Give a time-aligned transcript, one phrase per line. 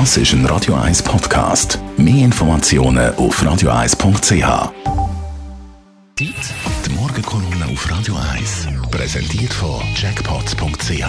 [0.00, 1.78] Das ist ein Radio 1 Podcast.
[1.96, 4.72] Mehr Informationen auf radio1.ch.
[6.18, 6.34] Die
[6.98, 11.06] Morgenkolumne auf Radio 1 präsentiert von Jackpots.ch.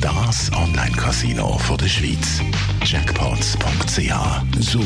[0.00, 2.40] Das Online-Casino der Schweiz.
[2.84, 4.14] Jackpots.ch.
[4.60, 4.78] So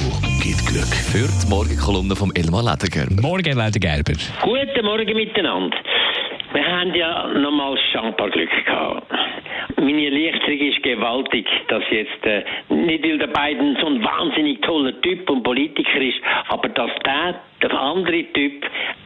[0.43, 0.95] geht Glück.
[1.13, 3.21] Für die Morgenkolumne vom Elmar Ledergerber.
[3.21, 4.15] Morgen, Ledergerber.
[4.41, 5.77] Guten Morgen miteinander.
[6.55, 9.13] Wir haben ja nochmals Champagner-Glück gehabt.
[9.77, 14.99] Meine Erleichterung ist gewaltig, dass jetzt, äh, nicht weil der Biden so ein wahnsinnig toller
[15.01, 17.41] Typ und Politiker ist, aber dass der,
[17.83, 18.65] andere Typ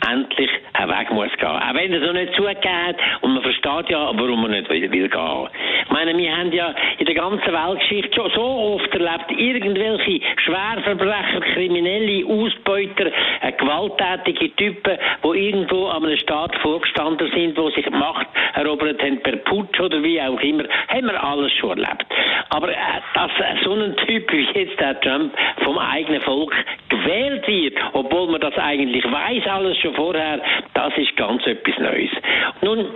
[0.08, 1.48] endlich einen Weg muss gehen.
[1.48, 4.90] Auch wenn er so nicht zugegeben hat und man versteht ja, warum er nicht will,
[4.90, 5.48] will gehen.
[5.84, 11.40] Ich meine, wir haben ja in der ganzen Weltgeschichte schon so oft erlebt, irgendwelche Schwerverbrecher,
[11.54, 13.06] Kriminelle, Ausbeuter,
[13.40, 19.20] äh, gewalttätige Typen, die irgendwo an einem Staat vorgestanden sind, wo sich Macht erobert haben
[19.22, 22.06] per Putsch oder wie auch immer, haben wir alles schon erlebt.
[22.50, 22.76] Aber äh,
[23.14, 23.30] dass
[23.64, 25.32] so ein Typ wie jetzt der Trump
[25.62, 26.54] vom eigenen Volk
[27.06, 30.40] gewählt wird, obwohl man das eigentlich weiß, alles schon vorher,
[30.74, 32.10] das ist ganz etwas Neues.
[32.62, 32.86] Nun,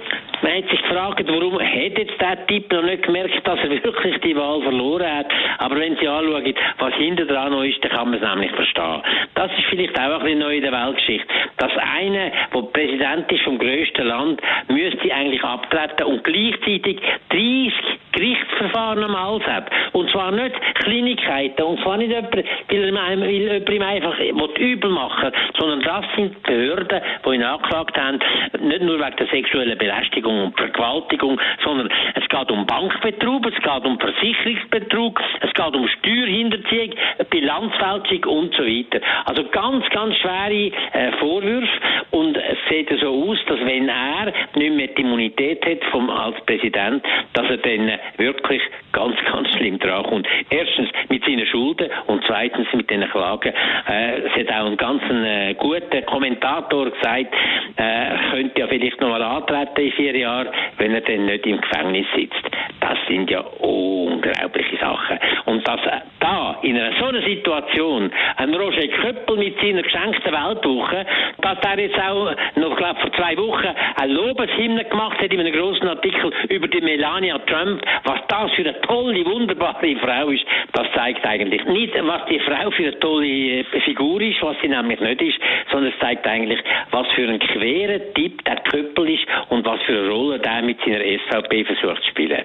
[0.42, 4.18] man hat sich gefragt, warum hat jetzt der Typ noch nicht gemerkt, dass er wirklich
[4.20, 5.26] die Wahl verloren hat.
[5.58, 9.02] Aber wenn Sie anschauen, was hinter dran noch ist, dann kann man es nämlich verstehen.
[9.34, 11.28] Das ist vielleicht auch ein bisschen neu in der Weltgeschichte.
[11.58, 19.04] Dass einer, der Präsident ist vom grössten Land, müsste eigentlich abtreten und gleichzeitig 30 Gerichtsverfahren
[19.04, 19.70] am Hals hat.
[19.92, 24.18] Und zwar nicht Kleinigkeiten, und zwar nicht jemand, weil jemand ihm einfach
[24.58, 28.18] übel machen sondern das sind Behörden, die ihn angeklagt haben,
[28.60, 33.84] nicht nur wegen der sexuellen Belästigung und Vergewaltigung, sondern es geht um Bankbetrug, es geht
[33.84, 36.90] um Versicherungsbetrug, es geht um Steuerhinterziehung,
[37.30, 39.00] Bilanzfälschung und so weiter.
[39.26, 41.68] Also ganz, ganz schwere äh, Vorwürfe
[42.10, 46.40] und es sieht so aus, dass wenn er nicht mehr die Immunität hat vom, als
[46.46, 48.62] Präsident, dass er dann wirklich
[48.92, 50.28] ganz, ganz schlimm dran kommt.
[50.50, 53.52] Erstens mit seinen Schulden und zweitens mit den Klagen.
[53.88, 57.34] Äh, es hat auch einen ganz äh, guten Kommentator gesagt,
[57.76, 60.48] äh, könnte ja vielleicht noch mal antreten in vier Jahren,
[60.78, 62.50] wenn er dann nicht im Gefängnis sitzt.
[62.90, 65.16] Das sind ja unglaubliche Sachen.
[65.44, 65.80] Und dass
[66.18, 71.06] da, in einer so einer Situation, ein Roger Köppel mit seiner geschenkten Weltwoche,
[71.40, 75.52] dass er jetzt auch noch, glaube vor zwei Wochen ein Lobeshymne gemacht hat in einem
[75.52, 80.88] großen Artikel über die Melania Trump, was das für eine tolle, wunderbare Frau ist, das
[80.92, 84.98] zeigt eigentlich nicht, was die Frau für eine tolle äh, Figur ist, was sie nämlich
[84.98, 85.38] nicht ist,
[85.70, 86.58] sondern es zeigt eigentlich,
[86.90, 90.80] was für ein querer Typ der Köppel ist und was für eine Rolle der mit
[90.80, 92.44] seiner SVP versucht zu spielen.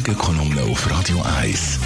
[0.00, 1.78] Morgenkolumne auf Radio 1.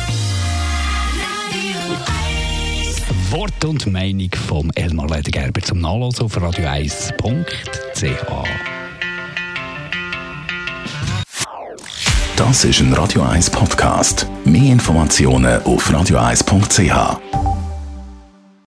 [3.30, 7.14] Wort und Meinung vom Elmar Ledergerber zum Nachlesen auf radio1.ch.
[12.36, 14.28] Das ist ein Radio 1 Podcast.
[14.44, 17.43] Mehr Informationen auf radio1.ch.